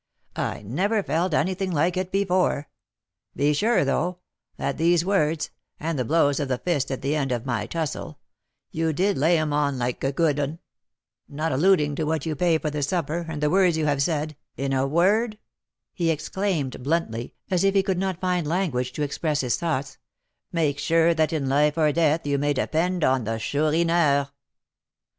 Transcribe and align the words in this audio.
I 0.35 0.63
never 0.63 1.03
felt 1.03 1.31
anything 1.35 1.69
like 1.71 1.95
it 1.95 2.11
before. 2.11 2.67
Be 3.35 3.53
sure, 3.53 3.85
though, 3.85 4.17
that 4.57 4.79
these 4.79 5.05
words, 5.05 5.51
and 5.79 5.99
the 5.99 6.03
blows 6.03 6.39
of 6.39 6.47
the 6.47 6.57
fist 6.57 6.89
at 6.89 7.03
the 7.03 7.15
end 7.15 7.31
of 7.31 7.45
my 7.45 7.67
tussle, 7.67 8.17
you 8.71 8.93
did 8.93 9.15
lay 9.15 9.37
'em 9.37 9.53
on 9.53 9.77
like 9.77 10.03
a 10.03 10.11
good 10.11 10.39
'un, 10.39 10.57
not 11.29 11.51
alluding 11.51 11.93
to 11.97 12.05
what 12.05 12.25
you 12.25 12.35
pay 12.35 12.57
for 12.57 12.71
the 12.71 12.81
supper, 12.81 13.27
and 13.29 13.43
the 13.43 13.49
words 13.51 13.77
you 13.77 13.85
have 13.85 14.01
said 14.01 14.35
in 14.57 14.73
a 14.73 14.87
word," 14.87 15.37
he 15.93 16.09
exclaimed, 16.09 16.81
bluntly, 16.81 17.35
as 17.51 17.63
if 17.63 17.75
he 17.75 17.83
could 17.83 17.99
not 17.99 18.19
find 18.19 18.47
language 18.47 18.93
to 18.93 19.03
express 19.03 19.41
his 19.41 19.57
thoughts, 19.57 19.99
"make 20.51 20.79
sure 20.79 21.13
that 21.13 21.31
in 21.31 21.47
life 21.47 21.77
or 21.77 21.91
death 21.91 22.25
you 22.25 22.39
may 22.39 22.53
depend 22.53 23.03
on 23.03 23.23
the 23.23 23.37
Chourineur." 23.37 24.31